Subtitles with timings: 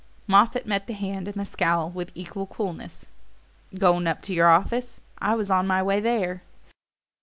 [0.25, 3.05] Moffatt met the hand and the scowl with equal coolness.
[3.77, 4.99] "Going up to your office?
[5.19, 6.41] I was on my way there."